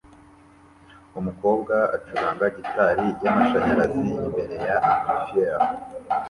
Umukobwa 1.19 1.75
acuranga 1.95 2.45
gitari 2.57 3.05
y'amashanyarazi 3.23 4.07
imbere 4.23 4.55
ya 4.67 4.75
amplifier 4.91 5.59